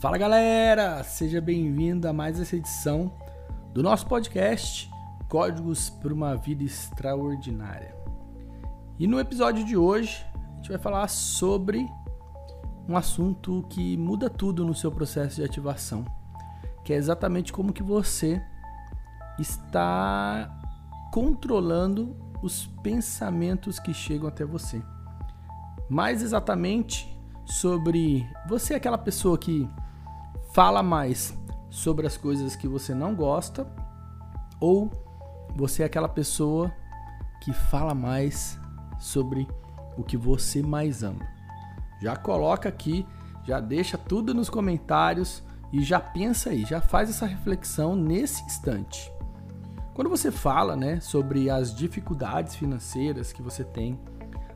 Fala 0.00 0.18
galera, 0.18 1.04
seja 1.04 1.40
bem-vindo 1.40 2.08
a 2.08 2.12
mais 2.12 2.40
essa 2.40 2.56
edição 2.56 3.12
do 3.72 3.82
nosso 3.82 4.06
podcast 4.06 4.90
Códigos 5.28 5.90
para 5.90 6.12
uma 6.12 6.34
Vida 6.36 6.64
Extraordinária. 6.64 7.94
E 8.98 9.06
no 9.06 9.20
episódio 9.20 9.64
de 9.64 9.76
hoje 9.76 10.26
a 10.34 10.56
gente 10.56 10.70
vai 10.70 10.78
falar 10.78 11.08
sobre 11.08 11.88
um 12.88 12.96
assunto 12.96 13.64
que 13.70 13.96
muda 13.96 14.28
tudo 14.28 14.64
no 14.64 14.74
seu 14.74 14.90
processo 14.90 15.36
de 15.36 15.44
ativação, 15.44 16.04
que 16.84 16.92
é 16.92 16.96
exatamente 16.96 17.52
como 17.52 17.72
que 17.72 17.82
você 17.82 18.42
está 19.38 20.50
controlando 21.12 22.31
os 22.42 22.66
pensamentos 22.82 23.78
que 23.78 23.94
chegam 23.94 24.28
até 24.28 24.44
você. 24.44 24.82
Mais 25.88 26.22
exatamente 26.22 27.08
sobre 27.44 28.26
você 28.48 28.74
é 28.74 28.76
aquela 28.76 28.98
pessoa 28.98 29.38
que 29.38 29.68
fala 30.52 30.82
mais 30.82 31.36
sobre 31.70 32.06
as 32.06 32.16
coisas 32.16 32.54
que 32.54 32.68
você 32.68 32.94
não 32.94 33.14
gosta 33.14 33.66
ou 34.60 34.90
você 35.54 35.82
é 35.82 35.86
aquela 35.86 36.08
pessoa 36.08 36.72
que 37.42 37.52
fala 37.52 37.94
mais 37.94 38.58
sobre 38.98 39.48
o 39.96 40.02
que 40.02 40.16
você 40.16 40.62
mais 40.62 41.02
ama. 41.02 41.26
Já 42.00 42.16
coloca 42.16 42.68
aqui, 42.68 43.06
já 43.44 43.60
deixa 43.60 43.96
tudo 43.98 44.34
nos 44.34 44.48
comentários 44.48 45.42
e 45.72 45.82
já 45.82 45.98
pensa 45.98 46.50
aí, 46.50 46.64
já 46.64 46.80
faz 46.80 47.10
essa 47.10 47.26
reflexão 47.26 47.96
nesse 47.96 48.44
instante. 48.44 49.12
Quando 49.94 50.08
você 50.08 50.30
fala, 50.30 50.74
né, 50.74 51.00
sobre 51.00 51.50
as 51.50 51.74
dificuldades 51.74 52.54
financeiras 52.54 53.32
que 53.32 53.42
você 53.42 53.62
tem 53.62 53.98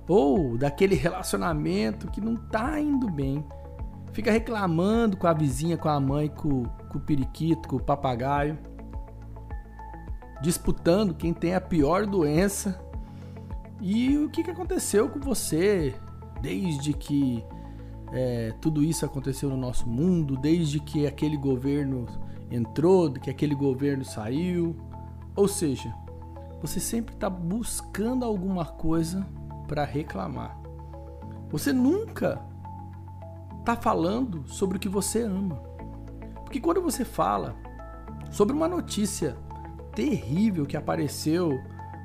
ou 0.09 0.57
daquele 0.57 0.95
relacionamento 0.95 2.11
que 2.11 2.21
não 2.21 2.37
tá 2.37 2.81
indo 2.81 3.11
bem, 3.11 3.45
fica 4.13 4.31
reclamando 4.31 5.17
com 5.17 5.27
a 5.27 5.33
vizinha, 5.33 5.77
com 5.77 5.89
a 5.89 6.01
mãe, 6.01 6.29
com, 6.29 6.65
com 6.65 6.99
o 6.99 7.01
periquito, 7.01 7.69
com 7.69 7.77
o 7.77 7.83
papagaio, 7.83 8.59
disputando 10.41 11.15
quem 11.15 11.35
tem 11.35 11.55
a 11.55 11.61
pior 11.61 12.07
doença. 12.07 12.81
E 13.81 14.17
o 14.17 14.31
que, 14.31 14.43
que 14.43 14.51
aconteceu 14.51 15.09
com 15.09 15.21
você 15.21 15.95
desde 16.41 16.93
que 16.93 17.45
é, 18.13 18.55
tudo 18.61 18.83
isso 18.83 19.05
aconteceu 19.05 19.51
no 19.51 19.57
nosso 19.57 19.87
mundo, 19.89 20.37
desde 20.37 20.81
que 20.81 21.07
aquele 21.07 21.37
governo 21.37 22.07
entrou, 22.51 23.13
que 23.13 23.29
aquele 23.29 23.55
governo 23.55 24.05
saiu. 24.05 24.77
Ou 25.37 25.47
seja, 25.47 25.95
você 26.61 26.81
sempre 26.81 27.15
está 27.15 27.29
buscando 27.29 28.25
alguma 28.25 28.65
coisa 28.65 29.27
para 29.69 29.85
reclamar. 29.85 30.59
Você 31.51 31.73
nunca 31.73 32.41
está 33.61 33.77
falando 33.77 34.49
sobre 34.49 34.79
o 34.79 34.81
que 34.81 34.89
você 34.89 35.23
ama. 35.23 35.57
Porque 36.43 36.61
quando 36.61 36.81
você 36.81 37.05
fala 37.05 37.55
sobre 38.31 38.57
uma 38.57 38.67
notícia 38.67 39.37
terrível 39.95 40.65
que 40.65 40.77
apareceu 40.77 41.61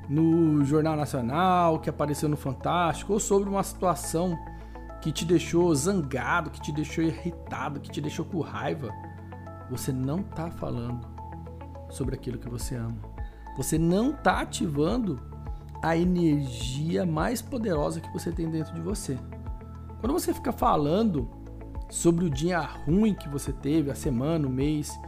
no 0.08 0.64
Jornal 0.64 0.96
Nacional, 0.96 1.78
que 1.78 1.88
apareceu 1.88 2.28
no 2.28 2.36
Fantástico, 2.36 3.12
ou 3.12 3.20
sobre 3.20 3.48
uma 3.48 3.62
situação 3.62 4.36
que 5.00 5.10
te 5.10 5.24
deixou 5.24 5.74
zangado, 5.74 6.50
que 6.50 6.60
te 6.60 6.72
deixou 6.72 7.02
irritado, 7.02 7.80
que 7.80 7.90
te 7.90 8.00
deixou 8.00 8.24
com 8.24 8.40
raiva, 8.40 8.90
você 9.70 9.92
não 9.92 10.20
está 10.20 10.50
falando 10.50 11.06
sobre 11.88 12.14
aquilo 12.14 12.38
que 12.38 12.48
você 12.48 12.74
ama. 12.76 13.11
Você 13.56 13.78
não 13.78 14.10
está 14.10 14.40
ativando 14.40 15.20
a 15.82 15.96
energia 15.96 17.04
mais 17.04 17.42
poderosa 17.42 18.00
que 18.00 18.12
você 18.12 18.30
tem 18.30 18.48
dentro 18.48 18.72
de 18.74 18.80
você. 18.80 19.18
Quando 20.00 20.12
você 20.12 20.32
fica 20.32 20.52
falando 20.52 21.28
sobre 21.90 22.24
o 22.24 22.30
dia 22.30 22.60
ruim 22.60 23.14
que 23.14 23.28
você 23.28 23.52
teve, 23.52 23.90
a 23.90 23.94
semana, 23.94 24.46
o 24.46 24.50
mês, 24.50 24.98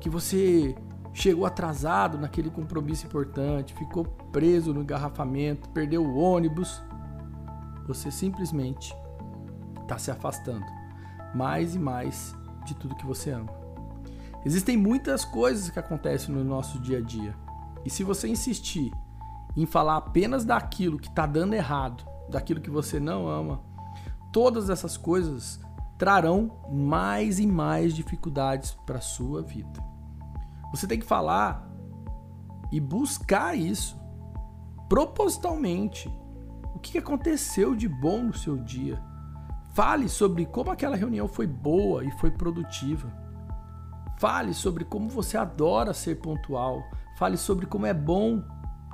que 0.00 0.08
você 0.08 0.74
chegou 1.12 1.44
atrasado 1.44 2.18
naquele 2.18 2.50
compromisso 2.50 3.06
importante, 3.06 3.74
ficou 3.74 4.04
preso 4.30 4.72
no 4.72 4.82
engarrafamento, 4.82 5.68
perdeu 5.70 6.04
o 6.04 6.16
ônibus. 6.16 6.82
Você 7.86 8.10
simplesmente 8.10 8.94
está 9.82 9.98
se 9.98 10.10
afastando 10.10 10.64
mais 11.34 11.74
e 11.74 11.78
mais 11.78 12.34
de 12.64 12.74
tudo 12.74 12.94
que 12.94 13.06
você 13.06 13.30
ama. 13.30 13.50
Existem 14.44 14.76
muitas 14.76 15.24
coisas 15.24 15.70
que 15.70 15.78
acontecem 15.78 16.34
no 16.34 16.42
nosso 16.42 16.78
dia 16.78 16.98
a 16.98 17.00
dia. 17.00 17.34
E 17.84 17.90
se 17.90 18.04
você 18.04 18.28
insistir 18.28 18.92
em 19.56 19.66
falar 19.66 19.96
apenas 19.96 20.44
daquilo 20.44 20.98
que 20.98 21.08
está 21.08 21.26
dando 21.26 21.54
errado, 21.54 22.04
daquilo 22.28 22.60
que 22.60 22.70
você 22.70 22.98
não 22.98 23.28
ama, 23.28 23.60
todas 24.32 24.70
essas 24.70 24.96
coisas 24.96 25.60
trarão 25.98 26.50
mais 26.70 27.38
e 27.38 27.46
mais 27.46 27.94
dificuldades 27.94 28.72
para 28.86 28.98
a 28.98 29.02
sua 29.02 29.42
vida. 29.42 29.82
Você 30.72 30.86
tem 30.86 30.98
que 30.98 31.06
falar 31.06 31.68
e 32.72 32.80
buscar 32.80 33.56
isso 33.56 34.00
propositalmente. 34.88 36.10
O 36.74 36.78
que 36.78 36.98
aconteceu 36.98 37.74
de 37.74 37.88
bom 37.88 38.22
no 38.22 38.34
seu 38.34 38.56
dia? 38.56 39.00
Fale 39.74 40.08
sobre 40.08 40.46
como 40.46 40.70
aquela 40.70 40.96
reunião 40.96 41.28
foi 41.28 41.46
boa 41.46 42.04
e 42.04 42.10
foi 42.12 42.30
produtiva. 42.30 43.12
Fale 44.18 44.54
sobre 44.54 44.84
como 44.84 45.08
você 45.08 45.36
adora 45.36 45.92
ser 45.92 46.16
pontual. 46.16 46.82
Fale 47.16 47.36
sobre 47.36 47.66
como 47.66 47.86
é 47.86 47.94
bom 47.94 48.42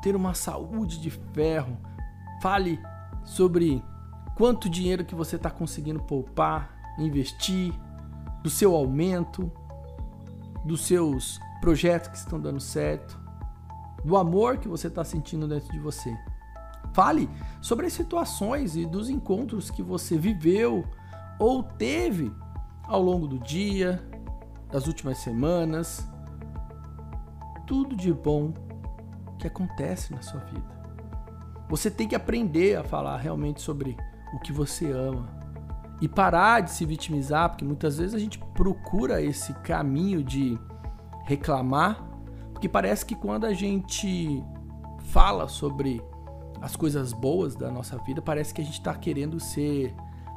ter 0.03 0.17
uma 0.17 0.34
saúde 0.34 1.01
de 1.01 1.11
ferro. 1.11 1.77
Fale 2.41 2.81
sobre 3.25 3.83
quanto 4.37 4.69
dinheiro 4.69 5.05
que 5.05 5.15
você 5.15 5.37
está 5.37 5.51
conseguindo 5.51 6.01
poupar 6.03 6.78
investir, 6.99 7.73
do 8.43 8.51
seu 8.51 8.75
aumento, 8.75 9.51
dos 10.65 10.83
seus 10.83 11.39
projetos 11.61 12.09
que 12.09 12.17
estão 12.17 12.41
dando 12.41 12.61
certo, 12.61 13.19
do 14.05 14.17
amor 14.17 14.59
que 14.59 14.69
você 14.69 14.89
está 14.89 15.05
sentindo 15.05 15.49
dentro 15.49 15.71
de 15.73 15.78
você. 15.78 16.17
Fale 16.93 17.28
sobre 17.61 17.87
as 17.87 17.93
situações 17.93 18.77
e 18.77 18.87
dos 18.87 19.09
encontros 19.09 19.71
que 19.71 19.83
você 19.83 20.17
viveu 20.17 20.84
ou 21.39 21.62
teve 21.62 22.33
ao 22.84 23.03
longo 23.03 23.27
do 23.27 23.39
dia, 23.39 24.08
das 24.71 24.87
últimas 24.87 25.19
semanas. 25.19 26.09
Tudo 27.67 27.97
de 27.97 28.12
bom 28.12 28.53
que 29.39 29.47
acontece 29.47 30.12
na 30.12 30.23
sua 30.23 30.41
vida. 30.41 30.79
Você 31.69 31.91
tem 31.91 32.09
que 32.09 32.15
aprender 32.15 32.77
a 32.77 32.84
falar 32.84 33.19
realmente 33.19 33.61
sobre 33.61 33.97
o 34.34 34.39
que 34.41 34.53
você 34.53 34.91
ama, 34.91 35.39
e 36.01 36.09
parar 36.09 36.61
de 36.61 36.71
se 36.71 36.84
vitimizar, 36.84 37.51
porque 37.51 37.65
muitas 37.65 37.99
vezes 37.99 38.15
a 38.15 38.19
gente 38.19 38.39
procura 38.55 39.21
esse 39.21 39.53
caminho 39.55 40.23
de 40.23 40.59
reclamar, 41.25 42.03
porque 42.53 42.69
parece 42.69 43.05
que 43.05 43.15
quando 43.15 43.45
a 43.45 43.53
gente 43.53 44.43
fala 45.07 45.49
sobre 45.49 46.03
as 46.61 46.77
coisas 46.77 47.12
boas 47.12 47.55
da 47.55 47.71
nossa 47.71 47.99
vida, 47.99 48.23
parece 48.23 48.55
que 48.55 48.61
a 48.61 48.65
gente 48.65 48.78
está 48.78 48.95
querendo 48.95 49.41
ser 49.41 49.95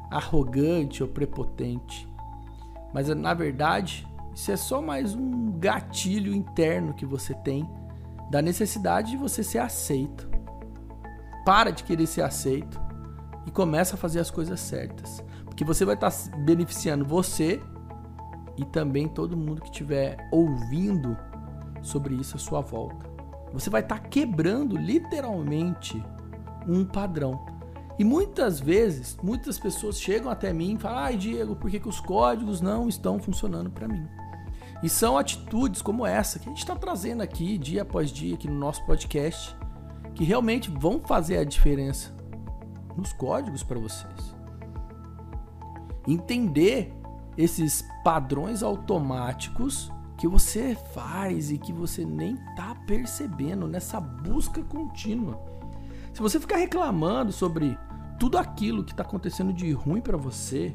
arrogante 0.09 1.03
ou 1.03 1.09
prepotente. 1.09 2.07
Mas 2.93 3.07
na 3.09 3.33
verdade, 3.33 4.07
isso 4.33 4.51
é 4.51 4.57
só 4.57 4.81
mais 4.81 5.13
um 5.13 5.51
gatilho 5.59 6.33
interno 6.33 6.93
que 6.93 7.05
você 7.05 7.33
tem 7.33 7.69
da 8.29 8.41
necessidade 8.41 9.11
de 9.11 9.17
você 9.17 9.43
ser 9.43 9.59
aceito. 9.59 10.29
Para 11.45 11.71
de 11.71 11.83
querer 11.83 12.07
ser 12.07 12.21
aceito 12.21 12.79
e 13.45 13.51
começa 13.51 13.95
a 13.95 13.97
fazer 13.97 14.19
as 14.19 14.31
coisas 14.31 14.59
certas 14.59 15.23
que 15.61 15.65
você 15.65 15.85
vai 15.85 15.93
estar 15.93 16.11
beneficiando 16.39 17.05
você 17.05 17.61
e 18.57 18.65
também 18.65 19.07
todo 19.07 19.37
mundo 19.37 19.61
que 19.61 19.69
estiver 19.69 20.17
ouvindo 20.31 21.15
sobre 21.83 22.15
isso 22.15 22.35
à 22.35 22.39
sua 22.39 22.61
volta. 22.61 23.07
Você 23.53 23.69
vai 23.69 23.81
estar 23.81 23.99
quebrando 23.99 24.75
literalmente 24.75 26.03
um 26.67 26.83
padrão. 26.83 27.45
E 27.99 28.03
muitas 28.03 28.59
vezes, 28.59 29.15
muitas 29.21 29.59
pessoas 29.59 29.99
chegam 29.99 30.31
até 30.31 30.51
mim 30.51 30.73
e 30.73 30.79
falam: 30.79 30.97
ai, 30.97 31.15
Diego, 31.15 31.55
por 31.55 31.69
que, 31.69 31.79
que 31.79 31.89
os 31.89 31.99
códigos 31.99 32.59
não 32.59 32.89
estão 32.89 33.19
funcionando 33.19 33.69
para 33.69 33.87
mim? 33.87 34.07
E 34.83 34.89
são 34.89 35.17
atitudes 35.17 35.81
como 35.81 36.05
essa 36.05 36.39
que 36.39 36.47
a 36.47 36.51
gente 36.51 36.59
está 36.59 36.75
trazendo 36.75 37.21
aqui 37.21 37.57
dia 37.57 37.83
após 37.83 38.11
dia 38.11 38.33
aqui 38.33 38.47
no 38.47 38.57
nosso 38.57 38.85
podcast 38.85 39.55
que 40.15 40.23
realmente 40.23 40.69
vão 40.69 40.99
fazer 40.99 41.37
a 41.37 41.43
diferença 41.43 42.13
nos 42.97 43.13
códigos 43.13 43.63
para 43.63 43.79
vocês 43.79 44.41
entender 46.07 46.93
esses 47.37 47.83
padrões 48.03 48.63
automáticos 48.63 49.91
que 50.17 50.27
você 50.27 50.75
faz 50.93 51.51
e 51.51 51.57
que 51.57 51.73
você 51.73 52.05
nem 52.05 52.35
tá 52.55 52.75
percebendo 52.85 53.67
nessa 53.67 53.99
busca 53.99 54.61
contínua. 54.63 55.39
Se 56.13 56.21
você 56.21 56.39
ficar 56.39 56.57
reclamando 56.57 57.31
sobre 57.31 57.77
tudo 58.19 58.37
aquilo 58.37 58.83
que 58.83 58.91
está 58.91 59.03
acontecendo 59.03 59.51
de 59.51 59.71
ruim 59.71 60.01
para 60.01 60.17
você, 60.17 60.73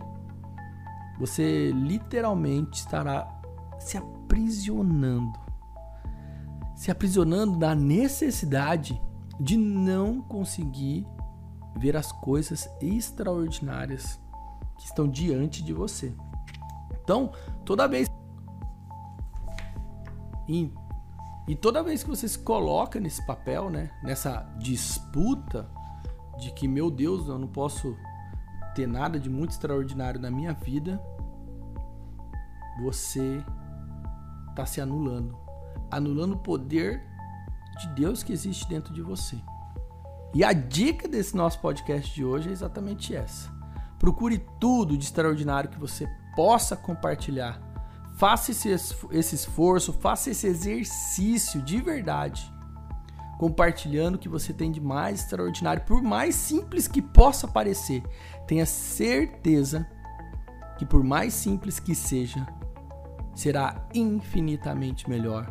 você 1.19 1.71
literalmente 1.71 2.81
estará 2.81 3.36
se 3.79 3.97
aprisionando. 3.97 5.39
Se 6.75 6.91
aprisionando 6.91 7.59
da 7.59 7.75
necessidade 7.75 9.01
de 9.41 9.57
não 9.57 10.21
conseguir 10.21 11.07
ver 11.79 11.97
as 11.97 12.11
coisas 12.11 12.69
extraordinárias 12.81 14.21
que 14.79 14.87
estão 14.87 15.09
diante 15.09 15.63
de 15.63 15.73
você. 15.73 16.15
Então, 17.03 17.33
toda 17.65 17.87
vez 17.87 18.09
e, 20.49 20.73
e 21.49 21.57
toda 21.57 21.83
vez 21.83 22.03
que 22.03 22.11
você 22.11 22.29
se 22.29 22.39
coloca 22.39 23.01
nesse 23.01 23.25
papel, 23.27 23.69
né, 23.69 23.91
nessa 24.03 24.43
disputa 24.59 25.69
de 26.39 26.53
que 26.53 26.69
meu 26.69 26.91
Deus, 26.91 27.29
eu 27.29 27.39
não 27.39 27.49
posso 27.49 27.97
ter 28.75 28.87
nada 28.87 29.19
de 29.19 29.29
muito 29.29 29.53
extraordinário 29.53 30.21
na 30.21 30.31
minha 30.31 30.53
vida, 30.53 31.03
você 32.83 33.43
está 34.57 34.65
se 34.65 34.81
anulando, 34.81 35.37
anulando 35.91 36.33
o 36.33 36.39
poder 36.39 37.03
de 37.79 37.89
Deus 37.89 38.23
que 38.23 38.33
existe 38.33 38.67
dentro 38.67 38.95
de 38.95 39.03
você. 39.03 39.37
E 40.35 40.43
a 40.43 40.53
dica 40.53 41.07
desse 41.07 41.37
nosso 41.37 41.61
podcast 41.61 42.13
de 42.15 42.25
hoje 42.25 42.49
é 42.49 42.53
exatamente 42.53 43.15
essa. 43.15 43.55
Procure 43.99 44.39
tudo 44.59 44.97
de 44.97 45.05
extraordinário 45.05 45.71
que 45.71 45.79
você 45.79 46.09
possa 46.35 46.75
compartilhar. 46.75 47.61
Faça 48.17 48.51
esse, 48.51 48.71
esse 49.11 49.35
esforço, 49.35 49.93
faça 49.93 50.31
esse 50.31 50.47
exercício 50.47 51.61
de 51.61 51.81
verdade. 51.81 52.51
Compartilhando 53.39 54.15
o 54.15 54.19
que 54.19 54.29
você 54.29 54.55
tem 54.55 54.73
de 54.73 54.81
mais 54.81 55.21
extraordinário, 55.21 55.85
por 55.85 56.03
mais 56.03 56.35
simples 56.35 56.89
que 56.89 57.03
possa 57.03 57.47
parecer. 57.47 58.03
Tenha 58.47 58.65
certeza 58.65 59.87
que, 60.79 60.87
por 60.87 61.05
mais 61.05 61.35
simples 61.35 61.79
que 61.79 61.95
seja, 61.95 62.47
será 63.37 63.87
infinitamente 63.95 65.09
melhor 65.09 65.47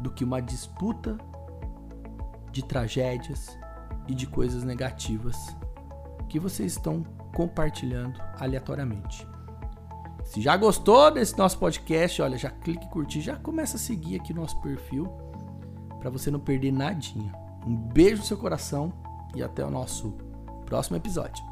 do 0.00 0.10
que 0.10 0.24
uma 0.24 0.42
disputa 0.42 1.16
de 2.50 2.64
tragédias 2.64 3.56
e 4.08 4.14
de 4.14 4.26
coisas 4.26 4.64
negativas 4.64 5.36
que 6.28 6.40
vocês 6.40 6.72
estão 6.72 7.04
compartilhando 7.32 8.20
aleatoriamente. 8.38 9.26
Se 10.24 10.40
já 10.40 10.56
gostou 10.56 11.10
desse 11.12 11.38
nosso 11.38 11.58
podcast, 11.58 12.20
olha, 12.20 12.36
já 12.36 12.50
clique 12.50 12.84
em 12.84 12.90
curtir, 12.90 13.20
já 13.20 13.36
começa 13.36 13.76
a 13.76 13.80
seguir 13.80 14.16
aqui 14.16 14.34
nosso 14.34 14.60
perfil 14.60 15.06
para 16.00 16.10
você 16.10 16.30
não 16.30 16.40
perder 16.40 16.72
nadinha. 16.72 17.32
Um 17.64 17.76
beijo 17.76 18.22
no 18.22 18.26
seu 18.26 18.36
coração 18.36 18.92
e 19.34 19.42
até 19.42 19.64
o 19.64 19.70
nosso 19.70 20.10
próximo 20.66 20.96
episódio. 20.96 21.51